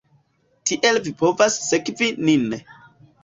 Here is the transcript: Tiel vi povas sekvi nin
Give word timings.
Tiel 0.69 0.97
vi 1.09 1.13
povas 1.19 1.59
sekvi 1.67 2.09
nin 2.31 2.47